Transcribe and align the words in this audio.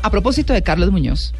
A 0.00 0.10
propósito 0.12 0.52
de 0.52 0.62
Carlos 0.62 0.92
Muñoz, 0.92 1.34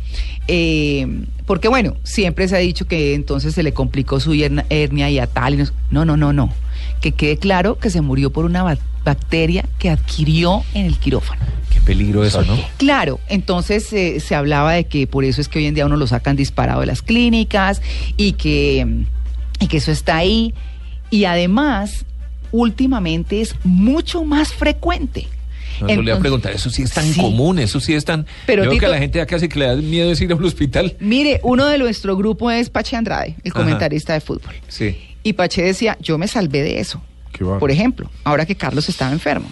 eh, 0.48 1.06
porque 1.46 1.68
bueno, 1.68 1.94
siempre 2.02 2.48
se 2.48 2.56
ha 2.56 2.58
dicho 2.58 2.88
que 2.88 3.14
entonces 3.14 3.54
se 3.54 3.62
le 3.62 3.72
complicó 3.72 4.18
su 4.18 4.32
hernia, 4.32 5.10
y 5.10 5.20
a 5.20 5.28
tal. 5.28 5.54
y 5.54 5.56
no, 5.58 5.64
no, 5.92 6.04
no, 6.04 6.16
no, 6.16 6.32
no. 6.32 6.52
Que 7.00 7.12
quede 7.12 7.36
claro 7.36 7.78
que 7.78 7.88
se 7.88 8.00
murió 8.00 8.32
por 8.32 8.44
una 8.44 8.64
ba- 8.64 8.76
bacteria 9.04 9.64
que 9.78 9.90
adquirió 9.90 10.64
en 10.74 10.86
el 10.86 10.98
quirófano. 10.98 11.40
Qué 11.72 11.80
peligro 11.82 12.24
eso, 12.24 12.42
¿no? 12.42 12.58
Claro, 12.78 13.20
entonces 13.28 13.92
eh, 13.92 14.18
se 14.18 14.34
hablaba 14.34 14.72
de 14.72 14.86
que 14.86 15.06
por 15.06 15.24
eso 15.24 15.40
es 15.40 15.46
que 15.48 15.60
hoy 15.60 15.66
en 15.66 15.74
día 15.76 15.86
uno 15.86 15.96
lo 15.96 16.08
sacan 16.08 16.34
disparado 16.34 16.80
de 16.80 16.86
las 16.86 17.00
clínicas 17.00 17.80
y 18.16 18.32
que, 18.32 19.04
y 19.60 19.68
que 19.68 19.76
eso 19.76 19.92
está 19.92 20.16
ahí. 20.16 20.52
Y 21.10 21.26
además, 21.26 22.04
últimamente 22.50 23.40
es 23.40 23.54
mucho 23.62 24.24
más 24.24 24.52
frecuente. 24.52 25.28
No, 25.80 25.86
voy 25.86 25.90
a 25.90 25.94
Entonces- 26.00 26.20
preguntar, 26.20 26.52
eso 26.52 26.70
sí 26.70 26.82
es 26.82 26.92
tan 26.92 27.04
Sí. 27.12 27.20
común, 27.20 27.58
eso 27.58 27.80
sí 27.80 27.94
es 27.94 28.04
tan... 28.04 28.26
Pero, 28.46 28.64
Yo 28.64 28.70
veo 28.70 28.78
que 28.80 28.86
a 28.86 28.88
la 28.90 28.98
gente 28.98 29.18
ya 29.18 29.26
casi 29.26 29.48
que 29.48 29.58
le 29.58 29.66
da 29.66 29.76
miedo 29.76 30.10
es 30.12 30.20
ir 30.20 30.30
a 30.32 30.34
un 30.34 30.44
hospital. 30.44 30.96
Mire, 31.00 31.40
uno 31.42 31.66
de 31.66 31.78
nuestro 31.78 32.16
grupo 32.16 32.50
es 32.50 32.70
Pache 32.70 32.96
Andrade, 32.96 33.36
el 33.44 33.52
Ajá. 33.52 33.60
comentarista 33.60 34.12
de 34.14 34.20
fútbol. 34.20 34.54
Sí. 34.68 34.96
Y 35.22 35.34
Pache 35.34 35.62
decía, 35.62 35.96
yo 36.00 36.18
me 36.18 36.28
salvé 36.28 36.62
de 36.62 36.80
eso. 36.80 37.02
Qué 37.32 37.44
va. 37.44 37.58
Por 37.58 37.70
ejemplo, 37.70 38.10
ahora 38.24 38.46
que 38.46 38.56
Carlos 38.56 38.88
estaba 38.88 39.12
enfermo. 39.12 39.48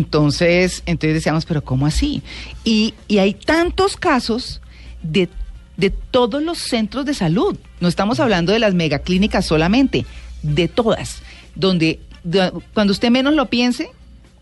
Entonces, 0.00 0.82
entonces 0.86 1.14
decíamos, 1.14 1.44
pero 1.44 1.62
¿cómo 1.62 1.86
así? 1.86 2.22
Y, 2.64 2.94
y 3.08 3.18
hay 3.18 3.34
tantos 3.34 3.96
casos 3.96 4.60
de, 5.02 5.28
de 5.76 5.90
todos 5.90 6.42
los 6.42 6.58
centros 6.58 7.04
de 7.04 7.12
salud. 7.14 7.56
No 7.80 7.88
estamos 7.88 8.18
hablando 8.20 8.52
de 8.52 8.58
las 8.60 8.72
megaclínicas 8.74 9.44
solamente, 9.44 10.06
de 10.42 10.68
todas. 10.68 11.22
Donde 11.54 12.00
de- 12.24 12.52
cuando 12.72 12.92
usted 12.92 13.10
menos 13.10 13.34
lo 13.34 13.46
piense, 13.50 13.90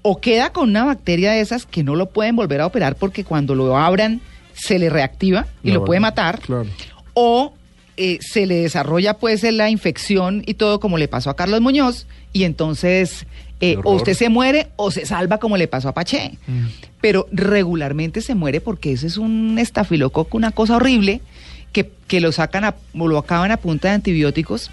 o 0.02 0.20
queda 0.20 0.52
con 0.52 0.68
una 0.70 0.84
bacteria 0.84 1.32
de 1.32 1.40
esas 1.40 1.66
que 1.66 1.82
no 1.82 1.94
lo 1.96 2.06
pueden 2.06 2.36
volver 2.36 2.60
a 2.60 2.66
operar 2.66 2.96
porque 2.96 3.24
cuando 3.24 3.54
lo 3.54 3.76
abran 3.76 4.20
se 4.54 4.78
le 4.78 4.90
reactiva 4.90 5.46
y 5.62 5.70
lo 5.72 5.84
puede 5.84 6.00
matar 6.00 6.40
Claro. 6.40 6.66
o 7.14 7.52
eh, 7.96 8.18
se 8.20 8.46
le 8.46 8.56
desarrolla 8.62 9.14
pues 9.14 9.42
la 9.42 9.70
infección 9.70 10.42
y 10.46 10.54
todo 10.54 10.78
como 10.80 10.98
le 10.98 11.08
pasó 11.08 11.30
a 11.30 11.36
Carlos 11.36 11.60
Muñoz 11.60 12.06
y 12.32 12.44
entonces 12.44 13.26
eh, 13.60 13.76
o 13.82 13.94
usted 13.94 14.14
se 14.14 14.28
muere 14.28 14.68
o 14.76 14.92
se 14.92 15.04
salva 15.04 15.38
como 15.38 15.56
le 15.56 15.66
pasó 15.66 15.88
a 15.88 15.94
Paché. 15.94 16.38
Mm. 16.46 16.66
Pero 17.00 17.26
regularmente 17.32 18.20
se 18.20 18.36
muere 18.36 18.60
porque 18.60 18.92
ese 18.92 19.08
es 19.08 19.16
un 19.16 19.58
estafilococo, 19.58 20.36
una 20.36 20.52
cosa 20.52 20.76
horrible 20.76 21.20
que, 21.72 21.90
que 22.06 22.20
lo 22.20 22.30
sacan 22.30 22.64
a, 22.64 22.76
o 22.96 23.08
lo 23.08 23.18
acaban 23.18 23.50
a 23.50 23.56
punta 23.56 23.88
de 23.88 23.94
antibióticos 23.94 24.70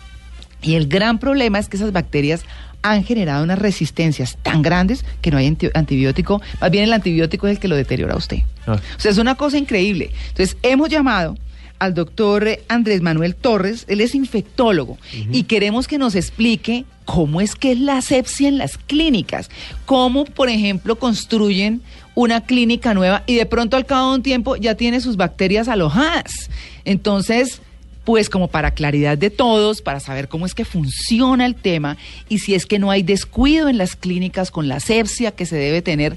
y 0.61 0.75
el 0.75 0.88
gran 0.88 1.20
problema 1.20 1.59
es 1.59 1.70
que 1.70 1.78
esas 1.78 1.92
bacterias 1.92 2.44
han 2.81 3.03
generado 3.03 3.44
unas 3.44 3.58
resistencias 3.58 4.38
tan 4.44 4.62
grandes 4.62 5.06
que 5.22 5.31
no 5.31 5.38
hay 5.38 5.47
anti- 5.47 5.72
antibiótico, 5.73 6.42
más 6.62 6.70
bien 6.72 6.84
el 6.84 6.94
antibiótico 6.94 7.47
es 7.47 7.53
el 7.56 7.59
que 7.59 7.67
lo 7.67 7.75
deteriora 7.75 8.14
a 8.14 8.17
usted. 8.17 8.39
Ah. 8.67 8.80
O 8.95 9.00
sea, 9.00 9.09
es 9.12 9.17
una 9.17 9.36
cosa 9.36 9.58
increíble. 9.58 10.12
Entonces, 10.30 10.56
hemos 10.62 10.89
llamado 10.89 11.36
al 11.80 11.94
doctor 11.94 12.47
Andrés 12.70 13.02
Manuel 13.02 13.36
Torres, 13.36 13.86
él 13.89 14.02
es 14.02 14.16
infectólogo, 14.16 14.97
y 15.31 15.44
queremos 15.44 15.88
que 15.88 15.97
nos 15.97 16.16
explique 16.16 16.86
cómo 17.03 17.42
es 17.42 17.56
que 17.56 17.73
es 17.73 17.80
la 17.80 17.97
asepsia 17.97 18.47
en 18.47 18.58
las 18.58 18.78
clínicas, 18.78 19.50
cómo, 19.86 20.25
por 20.25 20.50
ejemplo, 20.50 20.97
construyen 20.97 21.81
una 22.14 22.42
clínica 22.42 22.94
nueva 22.94 23.23
y 23.28 23.36
de 23.36 23.45
pronto 23.45 23.75
al 23.78 23.86
cabo 23.86 24.12
de 24.12 24.16
un 24.16 24.23
tiempo 24.23 24.56
ya 24.56 24.75
tiene 24.75 25.02
sus 25.02 25.17
bacterias 25.17 25.67
alojadas. 25.67 26.50
Entonces, 26.86 27.62
pues 28.06 28.30
como 28.30 28.48
para 28.48 28.72
claridad 28.72 29.17
de 29.17 29.30
todos, 29.30 29.81
para 29.81 30.00
saber 30.00 30.28
cómo 30.28 30.45
es 30.45 30.53
que 30.53 30.64
funciona 30.64 31.45
el 31.45 31.56
tema 31.56 31.98
y 32.30 32.39
si 32.39 32.53
es 32.53 32.66
que 32.66 32.80
no 32.80 32.92
hay 32.92 33.03
descuido 33.03 33.67
en 33.67 33.78
las 33.78 33.95
clínicas 33.95 34.52
con 34.52 34.67
la 34.67 34.75
asepsia 34.75 35.31
que 35.31 35.45
se 35.45 35.58
debe 35.58 35.81
tener, 35.81 36.16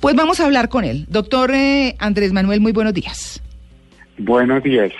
pues 0.00 0.14
vamos 0.14 0.40
a 0.40 0.44
hablar 0.44 0.68
con 0.68 0.84
él. 0.84 1.04
Doctor 1.08 1.52
eh, 1.52 1.96
Andrés 1.98 2.32
Manuel, 2.32 2.60
muy 2.60 2.72
buenos 2.72 2.94
días. 2.94 3.42
Buenos 4.18 4.62
días. 4.62 4.92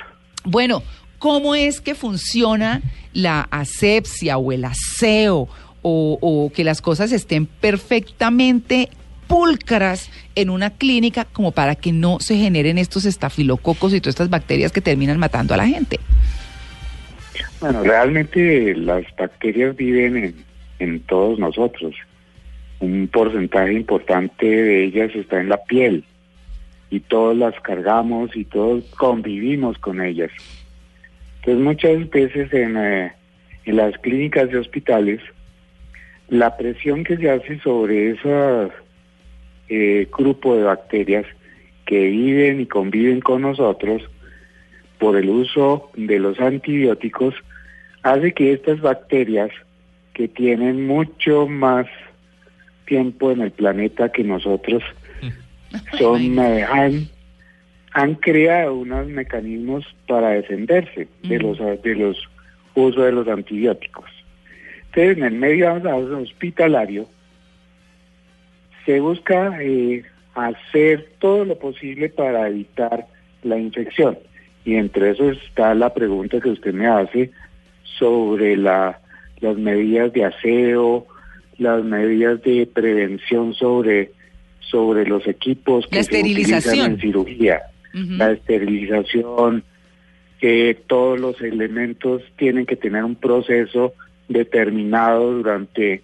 Bueno, 0.45 0.83
¿cómo 1.19 1.55
es 1.55 1.81
que 1.81 1.95
funciona 1.95 2.83
la 3.13 3.43
asepsia 3.51 4.37
o 4.37 4.53
el 4.53 4.65
aseo 4.65 5.49
o, 5.83 6.19
o 6.21 6.53
que 6.53 6.65
las 6.65 6.83
cosas 6.83 7.13
estén 7.13 7.47
perfectamente 7.47 8.91
pulcras 9.27 10.11
en 10.35 10.51
una 10.51 10.71
clínica 10.71 11.25
como 11.25 11.53
para 11.53 11.75
que 11.75 11.93
no 11.93 12.19
se 12.21 12.37
generen 12.37 12.79
estos 12.79 13.05
estafilococos 13.05 13.95
y 13.95 14.01
todas 14.01 14.15
estas 14.15 14.31
bacterias 14.31 14.73
que 14.73 14.81
terminan 14.81 15.19
matando 15.19 15.55
a 15.55 15.57
la 15.57 15.67
gente? 15.67 15.99
Bueno, 17.61 17.83
realmente 17.83 18.75
las 18.75 19.05
bacterias 19.17 19.77
viven 19.77 20.35
en, 20.79 21.01
todos 21.01 21.39
nosotros. 21.39 21.95
Un 22.81 23.09
porcentaje 23.09 23.73
importante 23.73 24.47
de 24.47 24.85
ellas 24.85 25.15
está 25.15 25.41
en 25.41 25.49
la 25.49 25.63
piel 25.65 26.05
y 26.91 27.01
todos 27.01 27.37
las 27.37 27.59
cargamos 27.61 28.37
y 28.37 28.45
todos 28.45 28.85
convivimos 28.97 29.79
con 29.79 30.03
ellas. 30.03 30.31
Entonces 31.41 31.65
muchas 31.65 32.11
veces 32.11 32.53
en, 32.53 32.77
eh, 32.77 33.13
en 33.65 33.77
las 33.77 33.97
clínicas 33.99 34.49
y 34.53 34.57
hospitales 34.57 35.21
la 36.29 36.57
presión 36.57 37.05
que 37.05 37.17
se 37.17 37.31
hace 37.31 37.59
sobre 37.61 38.11
ese 38.11 38.29
eh, 39.69 40.09
grupo 40.17 40.57
de 40.57 40.65
bacterias 40.65 41.27
que 41.87 42.07
viven 42.07 42.61
y 42.61 42.67
conviven 42.67 43.21
con 43.21 43.43
nosotros 43.43 44.03
por 44.99 45.17
el 45.17 45.29
uso 45.29 45.91
de 45.97 46.19
los 46.19 46.41
antibióticos 46.41 47.35
hace 48.03 48.33
que 48.33 48.53
estas 48.53 48.81
bacterias 48.81 49.51
que 50.15 50.29
tienen 50.29 50.87
mucho 50.87 51.47
más 51.47 51.87
tiempo 52.87 53.31
en 53.31 53.41
el 53.41 53.51
planeta 53.51 54.11
que 54.11 54.25
nosotros 54.25 54.83
son 55.99 56.39
eh, 56.39 56.65
han, 56.65 57.09
han 57.93 58.15
creado 58.15 58.75
unos 58.75 59.07
mecanismos 59.09 59.85
para 60.07 60.31
defenderse 60.31 61.09
de 61.23 61.37
Ujú. 61.37 61.49
los 61.49 61.83
de 61.83 61.95
los 61.95 62.17
usos 62.75 63.05
de 63.05 63.13
los 63.13 63.27
antibióticos. 63.27 64.11
Entonces, 64.87 65.19
en 65.19 65.25
el 65.25 65.35
medio 65.35 65.75
hospitalario 66.19 67.07
se 68.87 69.01
busca 69.01 69.61
eh, 69.61 70.05
hacer 70.35 71.09
todo 71.19 71.45
lo 71.45 71.59
posible 71.59 72.09
para 72.09 72.49
evitar 72.49 73.07
la 73.43 73.59
infección. 73.59 74.17
Y 74.65 74.77
entre 74.77 75.11
eso 75.11 75.31
está 75.31 75.75
la 75.75 75.93
pregunta 75.93 76.41
que 76.41 76.51
usted 76.51 76.73
me 76.73 76.87
hace 76.87 77.31
sobre 77.99 78.57
la, 78.57 79.01
las 79.41 79.57
medidas 79.57 80.13
de 80.13 80.25
aseo, 80.25 81.07
las 81.59 81.85
medidas 81.85 82.43
de 82.43 82.67
prevención 82.73 83.55
sobre, 83.55 84.13
sobre 84.61 85.07
los 85.07 85.27
equipos 85.27 85.87
que 85.87 85.97
La 85.97 86.03
se 86.05 86.21
utilizan 86.21 86.93
en 86.93 87.01
cirugía. 87.01 87.63
La 87.93 88.33
esterilización, 88.33 89.65
que 90.39 90.77
todos 90.87 91.19
los 91.19 91.41
elementos 91.41 92.23
tienen 92.37 92.67
que 92.67 92.77
tener 92.77 93.03
un 93.05 93.15
proceso 93.15 93.95
determinado 94.29 95.33
durante 95.33 96.03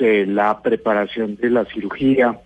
eh, 0.00 0.24
la 0.26 0.60
preparación 0.62 1.36
de 1.36 1.50
la 1.50 1.64
cirugía. 1.66 2.38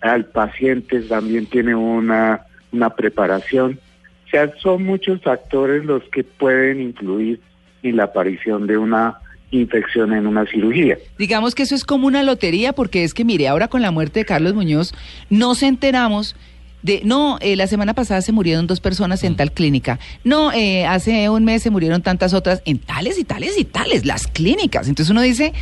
Al 0.00 0.26
paciente 0.26 1.00
también 1.00 1.46
tiene 1.46 1.74
una, 1.74 2.42
una 2.72 2.90
preparación. 2.90 3.78
O 4.26 4.28
sea, 4.30 4.52
son 4.58 4.84
muchos 4.84 5.22
factores 5.22 5.84
los 5.84 6.02
que 6.04 6.24
pueden 6.24 6.80
influir 6.80 7.40
en 7.82 7.96
la 7.96 8.04
aparición 8.04 8.66
de 8.66 8.76
una 8.78 9.18
infección 9.50 10.12
en 10.12 10.26
una 10.26 10.44
cirugía. 10.46 10.98
Digamos 11.18 11.54
que 11.54 11.62
eso 11.62 11.74
es 11.74 11.84
como 11.84 12.06
una 12.06 12.22
lotería, 12.22 12.72
porque 12.72 13.04
es 13.04 13.14
que, 13.14 13.24
mire, 13.24 13.48
ahora 13.48 13.68
con 13.68 13.82
la 13.82 13.90
muerte 13.90 14.20
de 14.20 14.26
Carlos 14.26 14.54
Muñoz, 14.54 14.92
nos 15.30 15.62
enteramos 15.62 16.34
de, 16.86 17.00
no, 17.04 17.38
eh, 17.40 17.56
la 17.56 17.66
semana 17.66 17.94
pasada 17.94 18.22
se 18.22 18.30
murieron 18.30 18.68
dos 18.68 18.78
personas 18.80 19.24
en 19.24 19.34
tal 19.34 19.50
clínica, 19.50 19.98
no, 20.22 20.52
eh, 20.52 20.86
hace 20.86 21.28
un 21.28 21.44
mes 21.44 21.62
se 21.62 21.70
murieron 21.70 22.00
tantas 22.00 22.32
otras 22.32 22.62
en 22.64 22.78
tales 22.78 23.18
y 23.18 23.24
tales 23.24 23.58
y 23.58 23.64
tales, 23.64 24.06
las 24.06 24.28
clínicas. 24.28 24.86
Entonces 24.88 25.10
uno 25.10 25.20
dice, 25.20 25.52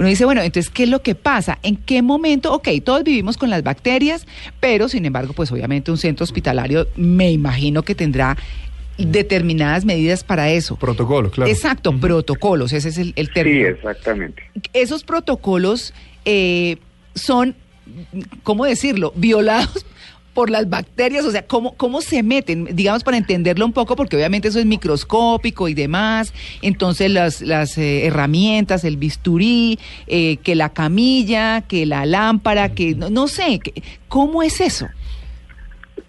uno 0.00 0.08
dice, 0.08 0.24
bueno, 0.24 0.42
entonces, 0.42 0.70
¿qué 0.70 0.82
es 0.82 0.88
lo 0.88 1.00
que 1.00 1.14
pasa? 1.14 1.58
¿En 1.62 1.76
qué 1.76 2.02
momento? 2.02 2.52
Ok, 2.52 2.68
todos 2.84 3.04
vivimos 3.04 3.36
con 3.36 3.48
las 3.48 3.62
bacterias, 3.62 4.26
pero 4.58 4.88
sin 4.88 5.04
embargo, 5.06 5.32
pues 5.34 5.52
obviamente 5.52 5.92
un 5.92 5.98
centro 5.98 6.24
hospitalario 6.24 6.88
me 6.96 7.30
imagino 7.30 7.84
que 7.84 7.94
tendrá 7.94 8.36
determinadas 8.98 9.84
medidas 9.84 10.24
para 10.24 10.50
eso. 10.50 10.74
Protocolo, 10.76 11.30
claro. 11.30 11.50
Exacto, 11.50 11.96
protocolos, 11.98 12.72
ese 12.72 12.88
es 12.88 12.98
el, 12.98 13.12
el 13.16 13.28
Sí, 13.28 13.32
término 13.32 13.68
exactamente. 13.68 14.42
esos 14.72 15.04
protocolos 15.04 15.94
eh, 16.24 16.76
son, 17.14 17.54
¿cómo 18.42 18.64
decirlo?, 18.64 19.12
violados 19.16 19.86
por 20.34 20.48
las 20.50 20.68
bacterias, 20.70 21.24
o 21.24 21.30
sea, 21.30 21.46
¿cómo, 21.46 21.76
¿cómo 21.76 22.00
se 22.00 22.22
meten? 22.22 22.64
Digamos, 22.74 23.04
para 23.04 23.16
entenderlo 23.18 23.66
un 23.66 23.72
poco, 23.72 23.96
porque 23.96 24.16
obviamente 24.16 24.48
eso 24.48 24.58
es 24.58 24.66
microscópico 24.66 25.68
y 25.68 25.74
demás, 25.74 26.32
entonces 26.62 27.10
las, 27.10 27.42
las 27.42 27.76
eh, 27.76 28.06
herramientas, 28.06 28.84
el 28.84 28.96
bisturí, 28.96 29.78
eh, 30.06 30.38
que 30.38 30.54
la 30.54 30.70
camilla, 30.70 31.62
que 31.62 31.84
la 31.86 32.06
lámpara, 32.06 32.70
que 32.70 32.94
no, 32.94 33.10
no 33.10 33.28
sé, 33.28 33.60
que- 33.60 33.82
¿cómo 34.08 34.42
es 34.42 34.60
eso? 34.60 34.88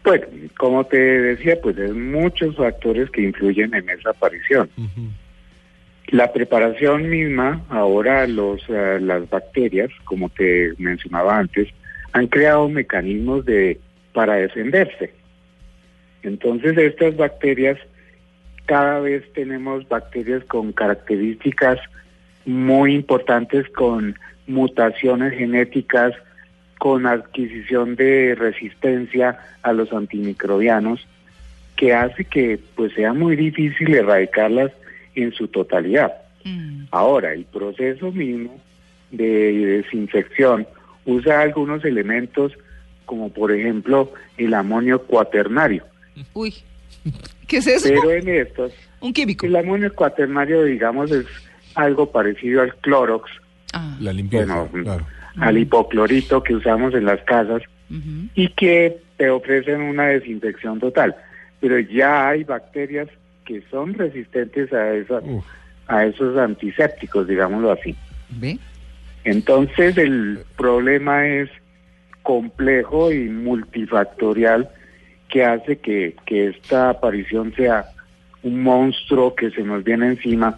Pues, 0.03 0.21
como 0.57 0.85
te 0.85 0.97
decía, 0.97 1.57
pues 1.61 1.77
hay 1.77 1.91
muchos 1.91 2.55
factores 2.55 3.09
que 3.09 3.21
influyen 3.23 3.73
en 3.73 3.89
esa 3.89 4.09
aparición. 4.11 4.69
La 6.07 6.31
preparación 6.33 7.09
misma, 7.09 7.63
ahora 7.69 8.27
los, 8.27 8.61
eh, 8.69 8.99
las 9.01 9.29
bacterias, 9.29 9.89
como 10.03 10.29
te 10.29 10.73
mencionaba 10.77 11.37
antes, 11.37 11.69
han 12.11 12.27
creado 12.27 12.67
mecanismos 12.69 13.45
de 13.45 13.79
para 14.13 14.35
defenderse. 14.35 15.13
Entonces 16.21 16.77
estas 16.77 17.17
bacterias, 17.17 17.77
cada 18.65 18.99
vez 18.99 19.23
tenemos 19.33 19.87
bacterias 19.89 20.43
con 20.45 20.71
características 20.71 21.79
muy 22.45 22.95
importantes, 22.95 23.67
con 23.69 24.15
mutaciones 24.47 25.33
genéticas, 25.33 26.13
con 26.77 27.05
adquisición 27.05 27.95
de 27.95 28.35
resistencia 28.35 29.39
a 29.61 29.73
los 29.73 29.91
antimicrobianos, 29.93 31.05
que 31.75 31.93
hace 31.93 32.25
que 32.25 32.59
pues 32.75 32.93
sea 32.93 33.13
muy 33.13 33.35
difícil 33.35 33.93
erradicarlas 33.93 34.71
en 35.15 35.31
su 35.33 35.47
totalidad. 35.47 36.13
Mm. 36.43 36.85
Ahora, 36.91 37.33
el 37.33 37.45
proceso 37.45 38.11
mismo 38.11 38.59
de 39.11 39.81
desinfección 39.81 40.67
usa 41.05 41.41
algunos 41.41 41.83
elementos 41.85 42.53
como 43.05 43.29
por 43.29 43.51
ejemplo 43.51 44.11
el 44.37 44.53
amonio 44.53 45.01
cuaternario. 45.03 45.83
Uy, 46.33 46.53
¿qué 47.47 47.57
es 47.57 47.67
eso? 47.67 47.89
Pero 47.89 48.11
en 48.11 48.27
estos, 48.29 48.71
Un 49.01 49.13
químico. 49.13 49.45
el 49.45 49.55
amonio 49.55 49.93
cuaternario 49.93 50.63
digamos 50.63 51.11
es 51.11 51.25
algo 51.75 52.11
parecido 52.11 52.61
al 52.61 52.75
clorox, 52.75 53.29
Ah, 53.75 53.97
La 53.99 54.13
limpieza, 54.13 54.61
Bueno, 54.71 54.83
claro. 54.83 55.07
al 55.39 55.57
hipoclorito 55.57 56.43
que 56.43 56.53
usamos 56.55 56.93
en 56.93 57.05
las 57.05 57.19
casas 57.21 57.61
y 58.35 58.47
que 58.49 58.97
te 59.17 59.29
ofrecen 59.31 59.81
una 59.81 60.07
desinfección 60.07 60.79
total. 60.79 61.15
Pero 61.59 61.79
ya 61.79 62.29
hay 62.29 62.43
bacterias 62.43 63.07
que 63.45 63.61
son 63.71 63.93
resistentes 63.95 64.71
a, 64.73 64.93
esa, 64.93 65.19
Uf. 65.19 65.43
a 65.87 66.05
esos 66.05 66.37
antisépticos, 66.37 67.27
digámoslo 67.27 67.71
así. 67.71 67.95
¿Ve? 68.29 68.57
Entonces 69.23 69.97
el 69.97 70.39
problema 70.57 71.27
es 71.27 71.49
complejo 72.23 73.11
y 73.11 73.29
multifactorial 73.29 74.69
que 75.29 75.43
hace 75.45 75.77
que, 75.77 76.15
que 76.25 76.47
esta 76.47 76.89
aparición 76.89 77.53
sea 77.55 77.85
un 78.43 78.61
monstruo 78.61 79.35
que 79.35 79.51
se 79.51 79.63
nos 79.63 79.83
viene 79.83 80.07
encima 80.07 80.57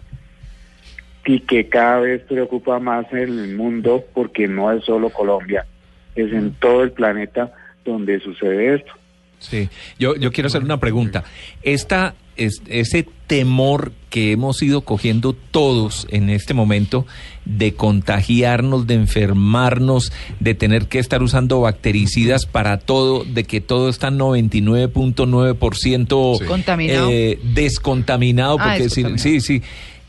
y 1.24 1.40
que 1.40 1.68
cada 1.68 2.00
vez 2.00 2.22
preocupa 2.22 2.78
más 2.78 3.06
en 3.12 3.18
el 3.18 3.56
mundo 3.56 4.04
porque 4.14 4.46
no 4.46 4.70
es 4.72 4.84
solo 4.84 5.10
Colombia, 5.10 5.66
es 6.14 6.32
en 6.32 6.52
todo 6.54 6.82
el 6.82 6.92
planeta 6.92 7.52
donde 7.84 8.20
sucede 8.20 8.74
esto. 8.74 8.92
Sí, 9.38 9.68
yo, 9.98 10.16
yo 10.16 10.32
quiero 10.32 10.46
hacer 10.46 10.62
una 10.62 10.78
pregunta. 10.78 11.24
Esta, 11.62 12.14
es, 12.36 12.62
ese 12.68 13.08
temor 13.26 13.92
que 14.10 14.30
hemos 14.32 14.62
ido 14.62 14.82
cogiendo 14.82 15.32
todos 15.32 16.06
en 16.10 16.28
este 16.30 16.54
momento 16.54 17.04
de 17.44 17.74
contagiarnos, 17.74 18.86
de 18.86 18.94
enfermarnos, 18.94 20.12
de 20.40 20.54
tener 20.54 20.86
que 20.86 20.98
estar 21.00 21.22
usando 21.22 21.60
bactericidas 21.60 22.46
para 22.46 22.78
todo, 22.78 23.24
de 23.24 23.42
que 23.44 23.60
todo 23.60 23.88
está 23.88 24.10
99.9% 24.10 26.38
Sí. 26.38 26.44
Eh, 27.10 27.38
descontaminado, 27.54 28.58
Ah, 28.60 28.74
porque 28.76 28.88
sí, 28.90 29.02
descontaminado. 29.02 29.22
sí, 29.22 29.40
sí. 29.40 29.62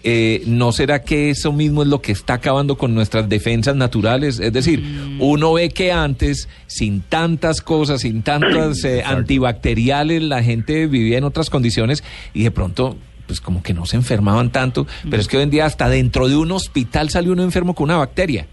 Eh, 0.10 0.44
¿No 0.46 0.72
será 0.72 1.02
que 1.02 1.30
eso 1.32 1.52
mismo 1.52 1.82
es 1.82 1.90
lo 1.90 2.02
que 2.02 2.14
está 2.14 2.36
acabando 2.36 2.78
con 2.78 2.96
nuestras 2.96 3.28
defensas 3.28 3.76
naturales? 3.76 4.40
Es 4.40 4.54
decir, 4.54 4.80
Mm. 4.80 5.22
uno 5.22 5.52
ve 5.52 5.68
que 5.68 5.92
antes, 5.92 6.48
sin 6.66 7.02
tantas 7.02 7.60
cosas, 7.62 8.00
sin 8.02 8.22
tantas 8.22 8.86
eh, 8.86 9.04
antibacteriales, 9.06 10.22
la 10.24 10.42
gente 10.42 10.88
vivía 10.88 11.18
en 11.18 11.26
otras 11.26 11.50
condiciones 11.50 12.06
y 12.34 12.44
de 12.46 12.52
pronto, 12.52 12.96
pues 13.26 13.42
como 13.42 13.62
que 13.62 13.74
no 13.74 13.86
se 13.86 13.98
enfermaban 13.98 14.50
tanto. 14.50 14.88
Pero 15.10 15.22
es 15.22 15.28
que 15.28 15.36
hoy 15.36 15.44
en 15.44 15.50
día 15.50 15.66
hasta 15.66 15.90
dentro 15.90 16.30
de 16.30 16.38
un 16.38 16.54
hospital 16.54 17.10
sale 17.10 17.30
uno 17.30 17.44
enfermo 17.44 17.76
con 17.76 17.86
una 17.90 17.98
bacteria. 17.98 18.48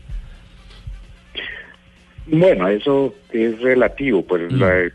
Bueno, 2.26 2.68
eso 2.68 3.14
es 3.32 3.60
relativo, 3.60 4.24
pues 4.26 4.50
Mm. 4.52 4.56
la- 4.60 4.90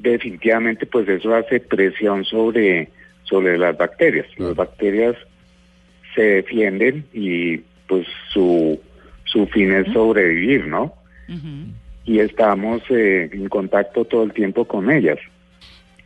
definitivamente 0.00 0.86
pues 0.86 1.08
eso 1.08 1.34
hace 1.34 1.60
presión 1.60 2.24
sobre, 2.24 2.88
sobre 3.22 3.58
las 3.58 3.76
bacterias. 3.76 4.26
Las 4.38 4.56
bacterias 4.56 5.14
se 6.14 6.22
defienden 6.22 7.06
y 7.12 7.58
pues 7.88 8.06
su, 8.32 8.80
su 9.24 9.46
fin 9.48 9.72
es 9.72 9.92
sobrevivir, 9.92 10.66
¿no? 10.66 10.94
Ujú. 11.28 11.72
Y 12.04 12.18
estamos 12.20 12.82
eh, 12.90 13.28
en 13.32 13.48
contacto 13.48 14.04
todo 14.04 14.24
el 14.24 14.32
tiempo 14.32 14.64
con 14.66 14.90
ellas. 14.90 15.18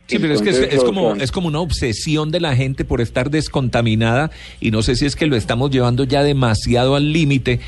Sí, 0.07 0.19
pero 0.19 0.35
es 0.35 0.41
que 0.43 0.51
es, 0.51 0.83
como, 0.83 1.13
an- 1.13 1.21
es 1.21 1.31
como 1.31 1.47
una 1.47 1.59
obsesión 1.61 2.29
de 2.29 2.39
la 2.39 2.55
gente 2.55 2.85
por 2.85 3.01
estar 3.01 3.31
descontaminada 3.31 4.29
y 4.59 4.69
no 4.69 4.83
sé 4.83 4.95
si 4.95 5.07
es 5.07 5.15
que 5.15 5.25
lo 5.25 5.35
estamos 5.35 5.71
llevando 5.71 6.03
ya 6.03 6.21
demasiado 6.21 6.95
al 6.95 7.11
límite 7.11 7.59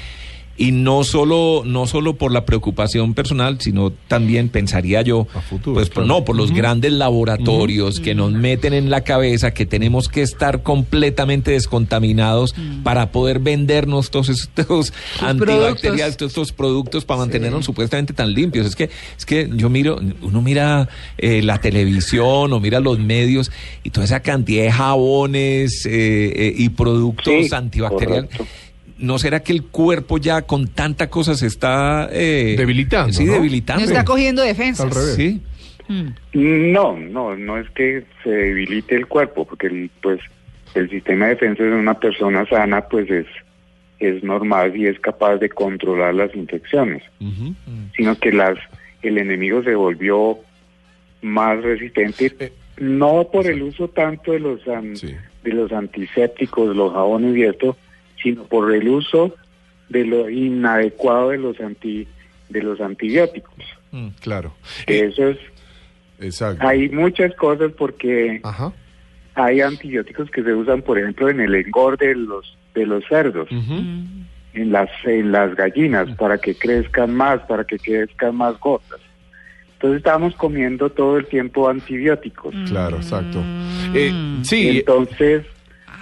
y 0.57 0.71
no 0.71 1.03
solo, 1.03 1.61
no 1.65 1.85
solo 1.87 2.15
por 2.17 2.31
la 2.31 2.43
preocupación 2.45 3.13
personal, 3.13 3.61
sino 3.61 3.91
también 4.07 4.49
pensaría 4.49 5.01
yo, 5.03 5.27
A 5.35 5.41
futuro, 5.41 5.75
pues 5.75 5.89
por- 5.89 6.03
claro. 6.05 6.19
no, 6.19 6.25
por 6.25 6.35
los 6.35 6.51
grandes 6.51 6.91
laboratorios 6.93 7.99
que 7.99 8.15
nos 8.15 8.31
meten 8.31 8.73
en 8.73 8.89
la 8.89 9.01
cabeza 9.01 9.53
que 9.53 9.65
tenemos 9.65 10.07
que 10.09 10.21
estar 10.23 10.63
completamente 10.63 11.51
descontaminados 11.51 12.55
para 12.83 13.11
poder 13.11 13.39
vendernos 13.39 14.09
todos 14.09 14.29
estos 14.29 14.93
antibacteriales, 15.21 16.17
todos 16.17 16.31
estos 16.31 16.51
productos 16.51 17.05
para 17.05 17.19
mantenernos 17.19 17.65
supuestamente 17.65 18.13
tan 18.13 18.33
limpios. 18.33 18.65
Es 18.65 18.75
que, 18.75 18.89
es 19.17 19.25
que 19.25 19.49
yo 19.53 19.69
miro, 19.69 19.99
uno 20.21 20.41
mira 20.41 20.89
eh, 21.17 21.41
la 21.43 21.59
televisión 21.59 22.51
o 22.53 22.59
mira 22.59 22.79
los 22.79 22.99
medios 22.99 23.51
y 23.83 23.91
toda 23.91 24.05
esa 24.05 24.21
cantidad 24.21 24.63
de 24.63 24.71
jabones 24.71 25.85
eh, 25.85 26.33
eh, 26.35 26.53
y 26.57 26.69
productos 26.69 27.33
Sí, 27.47 27.53
antibacteriales. 27.53 28.25
correcto. 28.25 28.45
¿No 28.99 29.19
será 29.19 29.41
que 29.41 29.51
el 29.53 29.63
cuerpo 29.63 30.17
ya 30.17 30.41
con 30.41 30.67
tanta 30.67 31.09
cosa 31.09 31.35
se 31.35 31.47
está 31.47 32.09
eh, 32.11 32.55
Debilitando, 32.57 33.13
Sí, 33.13 33.25
¿no? 33.25 33.33
debilitando. 33.33 33.83
No 33.83 33.87
está 33.91 34.03
cogiendo 34.05 34.41
defensas. 34.41 34.85
Al 34.85 34.91
revés. 34.91 35.15
Sí. 35.15 35.41
Mm. 35.87 36.71
No, 36.71 36.97
no, 36.97 37.35
no 37.35 37.57
es 37.57 37.69
que 37.71 38.03
se 38.23 38.29
debilite 38.29 38.95
el 38.95 39.07
cuerpo, 39.07 39.45
porque 39.45 39.67
el, 39.67 39.89
pues 40.01 40.19
el 40.75 40.89
sistema 40.89 41.25
de 41.25 41.35
defensa 41.35 41.63
de 41.63 41.71
una 41.73 41.93
persona 41.99 42.45
sana 42.49 42.81
pues 42.87 43.09
es, 43.09 43.25
es 43.99 44.23
normal 44.23 44.75
y 44.75 44.87
es 44.87 44.99
capaz 44.99 45.37
de 45.37 45.49
controlar 45.49 46.13
las 46.13 46.35
infecciones, 46.35 47.03
sino 47.95 48.15
que 48.19 48.31
las 48.33 48.57
el 49.01 49.17
enemigo 49.17 49.63
se 49.63 49.75
volvió 49.75 50.39
más 51.21 51.61
resistente, 51.63 52.33
Eh, 52.39 52.51
no 52.79 53.27
por 53.31 53.47
el 53.47 53.61
uso 53.63 53.87
tanto 53.87 54.31
de 54.33 54.39
los 54.39 54.67
an- 54.67 54.95
Sí. 54.97 55.15
de 55.43 55.53
los 55.53 55.71
antisépticos, 55.71 56.75
los 56.75 56.91
jabones 56.93 57.35
y 57.37 57.43
esto, 57.43 57.77
sino 58.21 58.43
por 58.43 58.73
el 58.73 58.87
uso 58.87 59.35
de 59.89 60.05
lo 60.05 60.29
inadecuado 60.29 61.29
de 61.29 61.37
los 61.37 61.59
anti 61.59 62.07
de 62.49 62.61
los 62.63 62.79
antibióticos. 62.81 63.53
Mm. 63.91 64.07
Claro. 64.21 64.53
Eh, 64.87 65.09
Eso 65.11 65.27
es, 65.27 65.37
exacto. 66.19 66.65
hay 66.67 66.89
muchas 66.89 67.33
cosas 67.35 67.71
porque 67.77 68.39
Ajá. 68.43 68.71
hay 69.35 69.61
antibióticos 69.61 70.29
que 70.31 70.43
se 70.43 70.53
usan, 70.53 70.81
por 70.81 70.97
ejemplo, 70.97 71.29
en 71.29 71.39
el 71.41 71.55
engorde 71.55 72.07
de 72.07 72.15
los 72.15 72.57
de 72.73 72.85
los 72.85 73.03
cerdos. 73.07 73.47
Mm. 73.51 74.23
en 74.53 74.71
las 74.71 74.89
en 75.05 75.31
las 75.31 75.55
gallinas 75.55 76.09
para 76.17 76.37
que 76.37 76.55
crezcan 76.55 77.13
más, 77.13 77.41
para 77.41 77.63
que 77.63 77.77
crezcan 77.77 78.35
más 78.35 78.59
gordas. 78.59 78.99
Entonces 79.73 79.97
estamos 79.99 80.35
comiendo 80.35 80.89
todo 80.89 81.17
el 81.17 81.27
tiempo 81.27 81.69
antibióticos. 81.69 82.55
Claro, 82.67 82.97
exacto. 82.97 83.39
Mm. 83.41 83.91
Eh, 83.95 84.39
sí, 84.43 84.79
Entonces, 84.79 85.45
Ah. 85.45 85.56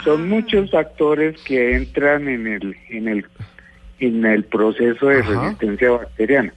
Son 0.06 0.30
muchos 0.30 0.72
factores 0.72 1.42
que 1.42 1.76
entran 1.76 2.30
en 2.30 2.48
el 2.48 2.78
en 2.90 3.08
el 3.10 3.26
en 4.00 4.26
el 4.26 4.44
proceso 4.46 5.08
de 5.08 5.20
Ajá. 5.20 5.42
resistencia 5.42 5.92
bacteriana. 5.92 6.54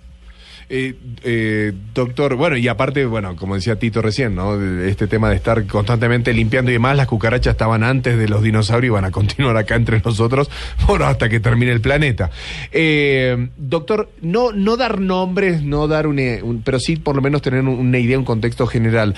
Eh, 0.71 0.95
eh, 1.25 1.73
doctor, 1.95 2.35
bueno, 2.35 2.59
y 2.59 2.69
aparte, 2.69 3.07
bueno, 3.07 3.37
como 3.37 3.55
decía 3.55 3.79
Tito 3.79 4.03
recién, 4.03 4.35
¿no? 4.35 4.55
Este 4.83 5.07
tema 5.07 5.31
de 5.31 5.37
estar 5.37 5.67
constantemente 5.67 6.35
limpiando 6.35 6.71
y 6.71 6.75
demás, 6.75 6.95
las 6.95 7.07
cucarachas 7.07 7.53
estaban 7.53 7.83
antes 7.83 8.19
de 8.19 8.29
los 8.29 8.43
dinosaurios 8.43 8.91
y 8.91 8.93
van 8.93 9.07
a 9.07 9.11
continuar 9.19 9.57
acá 9.57 9.77
entre 9.77 10.03
nosotros, 10.05 10.51
bueno, 10.87 11.07
hasta 11.07 11.31
que 11.31 11.41
termine 11.41 11.73
el 11.73 11.81
planeta. 11.81 12.31
Eh, 12.71 13.49
doctor, 13.57 14.11
no, 14.21 14.53
no 14.53 14.77
dar 14.77 15.01
nombres, 15.01 15.63
no 15.63 15.89
dar 15.89 16.07
un, 16.07 16.61
pero 16.63 16.79
sí 16.79 16.97
por 16.97 17.17
lo 17.17 17.23
menos 17.23 17.41
tener 17.41 17.61
un- 17.63 17.69
una 17.69 17.99
idea, 17.99 18.19
un 18.19 18.27
contexto 18.27 18.67
general 18.67 19.15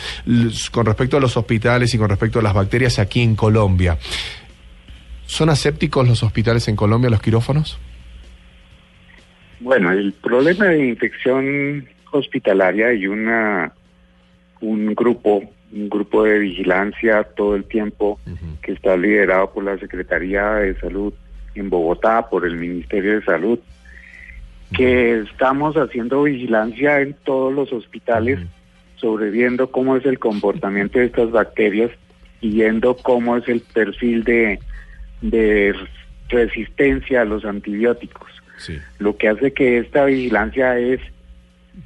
con 0.71 0.87
respecto 0.87 1.17
a 1.17 1.21
los 1.21 1.37
hospitales 1.37 1.93
y 1.95 1.99
con 1.99 2.09
respecto 2.09 2.39
a 2.39 2.43
las 2.43 2.55
bacterias 2.55 3.01
aquí 3.01 3.23
en 3.23 3.35
Colombia. 3.35 3.99
¿Son 5.27 5.49
asépticos 5.51 6.07
los 6.09 6.23
hospitales 6.23 6.69
en 6.69 6.77
Colombia, 6.77 7.11
los 7.11 7.21
quirófanos? 7.21 7.79
Bueno, 9.61 9.93
el 9.93 10.13
problema 10.13 10.67
de 10.67 10.89
infección 10.89 11.87
hospitalaria 12.13 12.89
hay 12.89 13.07
una 13.07 13.73
un 14.61 14.95
grupo, 14.95 15.43
un 15.73 15.89
grupo 15.89 16.25
de 16.25 16.39
vigilancia 16.39 17.25
todo 17.25 17.57
el 17.57 17.65
tiempo 17.65 18.19
que 18.63 18.73
está 18.73 18.97
liderado 18.97 19.53
por 19.53 19.65
la 19.65 19.79
Secretaría 19.79 20.55
de 20.55 20.79
Salud 20.81 21.13
en 21.55 21.71
Bogotá, 21.71 22.29
por 22.29 22.47
el 22.47 22.57
Ministerio 22.57 23.15
de 23.15 23.25
Salud, 23.25 23.59
que 24.73 25.21
estamos 25.21 25.77
haciendo 25.77 26.23
vigilancia 26.23 27.01
en 27.01 27.15
todos 27.25 27.53
los 27.53 27.73
hospitales 27.73 28.39
sobre 28.97 29.31
viendo 29.31 29.71
cómo 29.71 29.97
es 29.97 30.05
el 30.05 30.19
comportamiento 30.19 30.99
de 30.99 31.07
estas 31.07 31.31
bacterias 31.31 31.91
y 32.41 32.51
viendo 32.51 32.97
cómo 32.97 33.37
es 33.37 33.49
el 33.49 33.61
perfil 33.61 34.25
de, 34.25 34.61
de 35.23 35.75
resistencia 36.29 37.23
a 37.23 37.25
los 37.25 37.45
antibióticos. 37.45 38.31
Sí. 38.61 38.79
Lo 38.99 39.17
que 39.17 39.29
hace 39.29 39.53
que 39.53 39.79
esta 39.79 40.05
vigilancia 40.05 40.79
es 40.79 41.01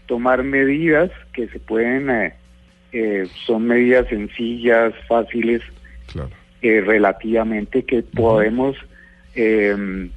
tomar 0.06 0.42
medidas 0.42 1.10
que 1.32 1.46
se 1.48 1.58
pueden 1.60 2.10
eh, 2.10 2.34
eh, 2.92 3.26
son 3.46 3.66
medidas 3.66 4.06
sencillas, 4.08 4.92
fáciles, 5.08 5.62
Claro. 6.12 6.30
eh, 6.62 6.80
relativamente 6.84 7.84
que 7.84 8.02
podemos 8.02 8.76
eh, 9.34 10.08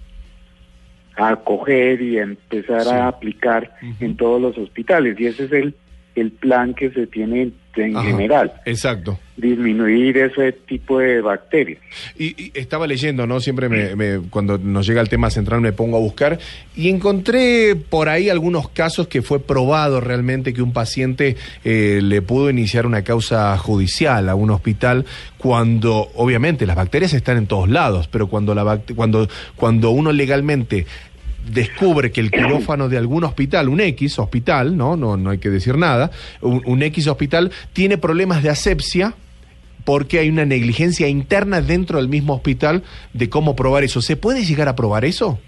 acoger 1.16 2.02
y 2.02 2.20
empezar 2.20 2.84
Sí. 2.84 2.90
a 2.90 3.08
aplicar 3.08 3.72
en 4.00 4.16
todos 4.18 4.40
los 4.42 4.58
hospitales. 4.58 5.20
Y 5.20 5.26
ese 5.28 5.46
es 5.46 5.52
el, 5.52 5.76
el 6.22 6.32
plan 6.32 6.74
que 6.74 6.90
se 6.92 7.08
tiene 7.08 7.44
en, 7.44 7.54
en 7.76 7.96
Ajá. 7.96 8.08
general, 8.10 8.54
Exacto. 8.66 9.20
disminuir 9.36 10.18
ese 10.18 10.52
tipo 10.52 10.98
de 10.98 11.22
bacterias. 11.22 11.80
Y, 12.18 12.46
y 12.46 12.52
estaba 12.56 12.88
leyendo, 12.88 13.28
¿no? 13.28 13.40
Siempre 13.40 13.70
me, 13.70 13.96
me- 13.96 14.22
cuando 14.32 14.58
nos 14.58 14.88
llega 14.88 15.00
el 15.00 15.10
tema 15.10 15.30
central 15.30 15.62
me 15.62 15.74
pongo 15.74 15.98
a 15.98 16.00
buscar 16.00 16.40
y 16.76 16.90
encontré 16.90 17.76
por 17.76 18.10
ahí 18.10 18.30
algunos 18.30 18.70
casos 18.70 19.08
que 19.08 19.22
fue 19.22 19.40
probado 19.40 20.02
realmente 20.02 20.54
que 20.54 20.64
un 20.64 20.74
paciente 20.74 21.36
eh, 21.64 22.00
le 22.02 22.22
pudo 22.24 22.50
iniciar 22.50 22.88
una 22.88 23.04
causa 23.04 23.56
judicial 23.60 24.28
a 24.30 24.34
un 24.36 24.50
hospital 24.50 25.06
cuando, 25.38 26.10
obviamente, 26.16 26.66
las 26.66 26.76
bacterias 26.76 27.14
están 27.14 27.38
en 27.38 27.46
todos 27.46 27.70
lados, 27.70 28.08
pero 28.08 28.28
cuando, 28.28 28.56
la 28.56 28.82
cuando, 28.96 29.30
cuando 29.56 29.92
uno 29.92 30.12
legalmente 30.12 30.88
descubre 31.52 32.12
que 32.12 32.22
el 32.22 32.32
quirófano 32.32 32.90
de 32.90 32.98
algún 32.98 33.24
hospital, 33.24 33.70
un 33.70 33.82
X 33.82 34.20
hospital, 34.20 34.76
no, 34.78 34.96
no, 34.96 35.18
no 35.18 35.30
hay 35.30 35.38
que 35.38 35.50
decir 35.50 35.78
nada, 35.78 36.12
un, 36.42 36.84
X 36.84 37.08
hospital 37.08 37.52
tiene 37.74 37.98
problemas 37.98 38.44
de 38.44 38.50
asepsia, 38.50 39.14
porque 39.86 40.20
hay 40.20 40.30
una 40.30 40.46
negligencia 40.46 41.08
interna 41.08 41.62
dentro 41.62 41.98
del 41.98 42.10
mismo 42.10 42.36
hospital 42.36 42.84
de 43.14 43.30
cómo 43.30 43.56
probar 43.56 43.84
eso. 43.84 44.02
¿Se 44.02 44.18
puede 44.18 44.44
llegar 44.44 44.68
a 44.68 44.76
probar 44.76 45.06
eso? 45.06 45.40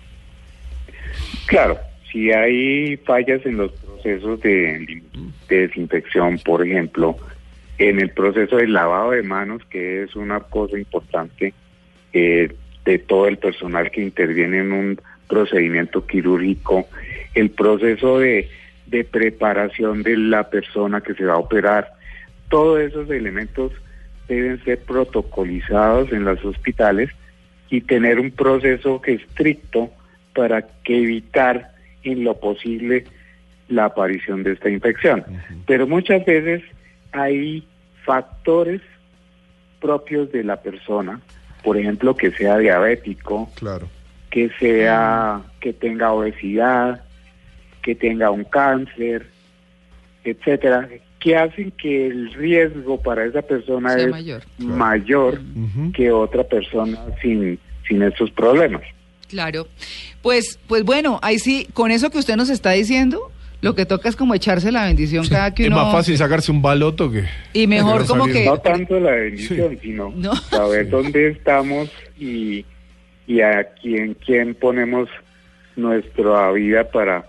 Claro, 1.45 1.77
si 2.11 2.31
hay 2.31 2.95
fallas 2.97 3.45
en 3.45 3.57
los 3.57 3.71
procesos 3.73 4.39
de, 4.41 5.01
de 5.49 5.67
desinfección, 5.67 6.39
por 6.39 6.65
ejemplo, 6.65 7.17
en 7.79 7.99
el 7.99 8.11
proceso 8.11 8.57
del 8.57 8.73
lavado 8.73 9.11
de 9.11 9.23
manos, 9.23 9.61
que 9.69 10.03
es 10.03 10.15
una 10.15 10.39
cosa 10.39 10.77
importante 10.77 11.53
eh, 12.13 12.53
de 12.85 12.99
todo 12.99 13.27
el 13.27 13.37
personal 13.37 13.89
que 13.91 14.01
interviene 14.01 14.59
en 14.59 14.71
un 14.71 15.01
procedimiento 15.29 16.05
quirúrgico, 16.05 16.89
el 17.35 17.51
proceso 17.51 18.19
de, 18.19 18.49
de 18.87 19.05
preparación 19.05 20.03
de 20.03 20.17
la 20.17 20.49
persona 20.49 20.99
que 20.99 21.13
se 21.13 21.23
va 21.23 21.35
a 21.35 21.37
operar, 21.37 21.93
todos 22.49 22.81
esos 22.81 23.09
elementos 23.09 23.71
deben 24.27 24.61
ser 24.63 24.79
protocolizados 24.79 26.11
en 26.11 26.25
los 26.25 26.43
hospitales 26.43 27.09
y 27.69 27.81
tener 27.81 28.19
un 28.19 28.31
proceso 28.31 29.01
estricto 29.05 29.91
para 30.33 30.67
que 30.83 31.03
evitar 31.03 31.71
en 32.03 32.23
lo 32.23 32.39
posible 32.39 33.05
la 33.67 33.85
aparición 33.85 34.43
de 34.43 34.53
esta 34.53 34.69
infección. 34.69 35.23
Pero 35.67 35.87
muchas 35.87 36.25
veces 36.25 36.63
hay 37.11 37.63
factores 38.03 38.81
propios 39.79 40.31
de 40.31 40.43
la 40.43 40.61
persona, 40.61 41.21
por 41.63 41.77
ejemplo, 41.77 42.15
que 42.15 42.31
sea 42.31 42.57
diabético, 42.57 43.49
Claro. 43.55 43.87
Que 44.29 44.49
sea 44.59 45.41
que 45.59 45.73
tenga 45.73 46.11
obesidad, 46.13 47.01
que 47.81 47.95
tenga 47.95 48.29
un 48.31 48.43
cáncer, 48.43 49.27
etcétera, 50.23 50.87
que 51.19 51.35
hacen 51.35 51.71
que 51.71 52.07
el 52.07 52.33
riesgo 52.33 53.01
para 53.01 53.25
esa 53.25 53.41
persona 53.41 53.93
Sea 53.93 54.03
es 54.03 54.09
mayor. 54.11 54.43
mayor 54.57 55.41
que 55.93 56.11
otra 56.11 56.43
persona 56.43 56.97
sin 57.21 57.59
sin 57.87 58.01
estos 58.03 58.29
problemas. 58.31 58.83
Claro. 59.27 59.67
Pues, 60.21 60.59
pues 60.67 60.83
bueno, 60.83 61.19
ahí 61.23 61.39
sí, 61.39 61.67
con 61.73 61.89
eso 61.91 62.09
que 62.11 62.19
usted 62.19 62.35
nos 62.35 62.49
está 62.49 62.71
diciendo, 62.71 63.31
lo 63.61 63.73
que 63.73 63.85
toca 63.85 64.09
es 64.09 64.15
como 64.15 64.35
echarse 64.35 64.71
la 64.71 64.85
bendición 64.85 65.27
cada 65.27 65.53
que 65.55 65.63
Es 65.65 65.71
más 65.71 65.91
fácil 65.91 66.15
sacarse 66.17 66.51
un 66.51 66.61
baloto 66.61 67.11
que... 67.11 67.25
Y 67.53 67.65
mejor 67.67 68.03
que 68.03 68.07
como 68.07 68.25
que- 68.27 68.45
No 68.45 68.57
tanto 68.59 68.99
la 68.99 69.11
bendición, 69.11 69.77
sino 69.81 70.13
No. 70.15 70.35
saber 70.35 70.89
dónde 70.89 71.29
estamos 71.29 71.89
y, 72.19 72.63
y 73.29 73.41
a 73.41 73.63
quién, 73.79 74.15
quién 74.15 74.55
ponemos 74.55 75.07
nuestra 75.75 76.51
vida 76.51 76.89
para, 76.89 77.25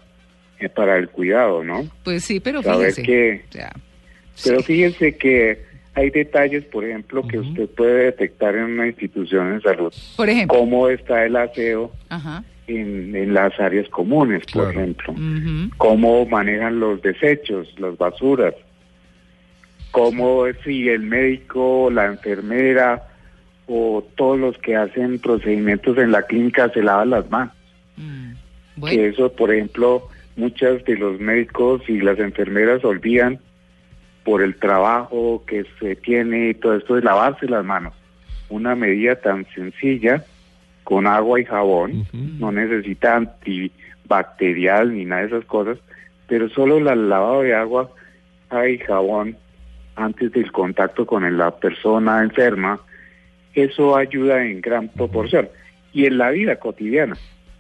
eh, 0.59 0.69
para 0.71 0.97
el 0.97 1.11
cuidado, 1.11 1.63
¿no? 1.63 1.87
Pues 2.03 2.25
sí, 2.25 2.41
pero 2.41 2.63
Saber 2.63 2.93
fíjese. 2.93 3.03
que- 3.03 3.45
sea, 3.51 3.71
Pero 4.43 4.61
sí. 4.61 4.65
fíjense 4.65 5.17
que 5.19 5.63
hay 5.95 6.09
detalles, 6.09 6.65
por 6.65 6.87
ejemplo, 6.87 7.27
que 7.29 7.39
usted 7.39 7.69
puede 7.69 8.05
detectar 8.05 8.57
en 8.57 8.65
una 8.65 8.87
institución 8.87 9.55
de 9.55 9.61
salud. 9.61 9.93
Por 10.17 10.31
ejemplo. 10.31 10.59
Cómo 10.59 10.89
está 10.89 11.27
el 11.27 11.37
aseo 11.37 11.93
Ajá. 12.09 12.45
en, 12.67 13.15
en 13.15 13.35
las 13.35 13.61
áreas 13.61 13.87
comunes, 13.91 14.43
por 14.51 14.65
Claro. 14.65 14.71
ejemplo. 14.81 15.13
Ujú. 15.13 15.71
cómo 15.77 16.25
manejan 16.25 16.81
los 16.81 17.03
desechos, 17.03 17.69
las 17.79 17.99
basuras, 17.99 18.55
cómo 19.91 20.45
si 20.65 20.89
el 20.89 21.01
médico, 21.03 21.91
la 21.93 22.07
enfermera 22.07 23.07
o 23.73 24.05
todos 24.17 24.37
los 24.37 24.59
que 24.59 24.75
hacen 24.75 25.21
procedimientos 25.21 25.97
en 25.97 26.11
la 26.11 26.23
clínica 26.23 26.69
se 26.71 26.83
lavan 26.83 27.11
las 27.11 27.31
manos. 27.31 27.55
Mm. 27.97 28.85
Que 28.85 29.09
eso, 29.09 29.31
por 29.31 29.53
ejemplo, 29.55 30.09
muchas 30.35 30.85
de 30.85 30.97
los 30.97 31.21
médicos 31.21 31.83
y 31.89 32.01
las 32.01 32.19
enfermeras 32.19 32.85
olvidan 32.85 33.39
por 34.25 34.43
el 34.43 34.57
trabajo 34.57 35.45
que 35.47 35.65
se 35.79 35.95
tiene 35.95 36.49
y 36.49 36.55
todo 36.55 36.75
esto 36.75 36.97
de 36.97 37.03
lavarse 37.03 37.47
las 37.47 37.65
manos. 37.65 37.95
Una 38.49 38.75
medida 38.75 39.15
tan 39.15 39.47
sencilla 39.55 40.25
con 40.83 41.07
agua 41.07 41.41
y 41.41 41.45
jabón, 41.45 42.07
no 42.13 42.51
necesita 42.51 43.15
antibacterial 43.15 44.93
ni 44.93 45.05
nada 45.05 45.21
de 45.21 45.29
esas 45.29 45.45
cosas, 45.45 45.79
pero 46.27 46.49
solo 46.49 46.79
el 46.79 47.09
lavado 47.09 47.43
de 47.43 47.55
agua 47.55 47.93
y 48.69 48.79
jabón 48.79 49.37
antes 49.95 50.33
del 50.33 50.51
contacto 50.51 51.07
con 51.07 51.39
la 51.39 51.53
persona 51.53 52.23
enferma, 52.23 52.81
eso 53.55 53.97
ayuda 53.97 54.45
en 54.45 54.61
gran 54.61 54.89
proporción. 54.89 55.49
Y 55.93 56.07
en 56.07 56.19
la 56.19 56.31
vida 56.31 56.57
cotidiana, 56.57 57.17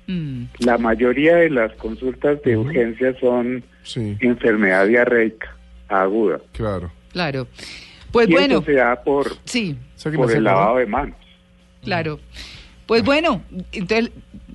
mm, 0.06 0.44
la 0.60 0.78
mayoría 0.78 1.36
de 1.36 1.50
las 1.50 1.72
consultas 1.74 2.40
de 2.42 2.56
urgencia 2.56 3.14
son 3.20 3.62
Sí, 3.82 4.16
enfermedad 4.20 4.86
diarreica 4.86 5.56
aguda. 5.88 6.40
claro. 6.52 6.92
claro. 7.12 7.46
Pues 8.12 8.28
y 8.28 8.32
bueno, 8.32 8.54
eso 8.56 8.64
se 8.64 8.72
da 8.74 9.02
por, 9.02 9.26
sí, 9.44 9.76
¿Sabe 9.94 10.14
qué 10.16 10.20
me 10.20 10.26
por 10.26 10.36
el 10.36 10.44
lavado 10.44 10.76
de 10.78 10.86
manos. 10.86 11.16
claro. 11.82 12.18
Pues 12.86 13.04
bueno, 13.04 13.42
entonces, 13.70 14.10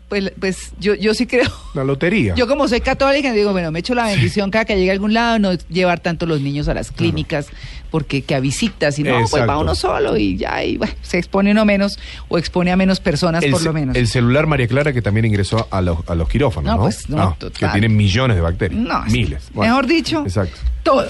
pues, 0.09 0.31
pues 0.39 0.71
yo, 0.79 0.93
yo 0.95 1.13
sí 1.13 1.25
creo. 1.25 1.49
La 1.73 1.83
lotería. 1.83 2.35
Yo 2.35 2.47
como 2.47 2.67
soy 2.67 2.81
católica 2.81 3.31
digo, 3.33 3.51
bueno, 3.51 3.71
me 3.71 3.79
echo 3.79 3.95
la 3.95 4.05
bendición 4.05 4.51
cada 4.51 4.65
que 4.65 4.75
llegue 4.77 4.89
a 4.91 4.93
algún 4.93 5.13
lado, 5.13 5.39
no 5.39 5.53
llevar 5.69 5.99
tanto 5.99 6.25
los 6.25 6.41
niños 6.41 6.67
a 6.67 6.73
las 6.73 6.91
clínicas, 6.91 7.47
porque 7.91 8.21
que 8.23 8.35
a 8.35 8.39
visitas, 8.39 8.99
y 8.99 9.03
no, 9.03 9.11
pues 9.13 9.25
Exacto. 9.31 9.47
va 9.51 9.57
uno 9.57 9.73
solo 9.75 10.17
y 10.17 10.37
ya, 10.37 10.63
y 10.63 10.77
bueno, 10.77 10.93
se 11.01 11.17
expone 11.17 11.51
uno 11.51 11.65
menos 11.65 11.97
o 12.27 12.37
expone 12.37 12.71
a 12.71 12.75
menos 12.75 12.99
personas 12.99 13.43
el, 13.43 13.51
por 13.51 13.63
lo 13.63 13.73
menos. 13.73 13.95
el 13.95 14.07
celular 14.07 14.47
María 14.47 14.67
Clara 14.67 14.91
que 14.93 15.01
también 15.01 15.25
ingresó 15.25 15.67
a 15.71 15.81
los, 15.81 15.99
a 16.09 16.13
los 16.15 16.27
quirófanos, 16.29 16.69
No, 16.71 16.75
¿no? 16.77 16.83
pues, 16.83 17.09
no, 17.09 17.21
Ah, 17.21 17.35
total. 17.39 17.59
que 17.71 17.73
tienen 17.79 17.95
millones 17.97 18.35
de 18.35 18.41
bacterias. 18.41 18.79
No, 18.81 19.01
miles. 19.05 19.49
mejor 19.55 19.87
dicho, 19.87 20.23
Exacto. 20.25 20.57
todo, 20.83 21.07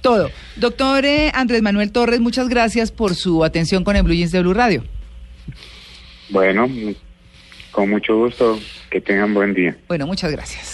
todo. 0.00 0.30
Doctor 0.56 1.04
eh, 1.04 1.30
Andrés 1.34 1.60
Manuel 1.62 1.90
Torres, 1.92 2.20
muchas 2.20 2.48
gracias 2.48 2.92
por 2.92 3.14
su 3.14 3.44
atención 3.44 3.82
con 3.84 3.96
el 3.96 4.04
Blue 4.04 4.14
Jeans 4.14 4.30
de 4.32 4.40
Blue 4.40 4.54
Radio. 4.54 4.84
Bueno, 6.30 6.68
con 7.70 7.90
mucho 7.90 8.16
gusto, 8.16 8.58
que 8.90 9.00
tengan 9.00 9.34
buen 9.34 9.54
día. 9.54 9.76
Bueno, 9.88 10.06
muchas 10.06 10.30
gracias. 10.32 10.68